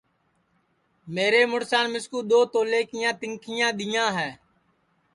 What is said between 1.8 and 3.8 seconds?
مِسکُو دؔو تولیے کیاں تینٚکھیا